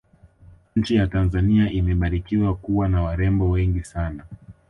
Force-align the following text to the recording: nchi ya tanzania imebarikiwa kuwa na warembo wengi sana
nchi 0.75 0.95
ya 0.95 1.07
tanzania 1.07 1.71
imebarikiwa 1.71 2.55
kuwa 2.55 2.89
na 2.89 3.01
warembo 3.01 3.49
wengi 3.49 3.83
sana 3.83 4.23